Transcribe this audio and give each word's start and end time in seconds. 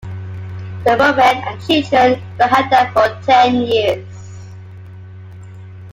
The 0.83 0.97
women 0.97 1.43
and 1.47 1.61
children 1.63 2.19
were 2.39 2.47
held 2.47 2.71
there 2.71 2.91
for 2.91 3.21
ten 3.23 3.53
years. 3.55 4.07